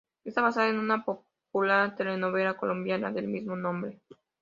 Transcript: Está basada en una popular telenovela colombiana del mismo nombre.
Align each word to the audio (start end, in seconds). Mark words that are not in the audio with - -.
Está 0.23 0.41
basada 0.41 0.67
en 0.69 0.79
una 0.79 1.05
popular 1.05 1.95
telenovela 1.95 2.57
colombiana 2.57 3.11
del 3.11 3.27
mismo 3.27 3.55
nombre. 3.55 4.01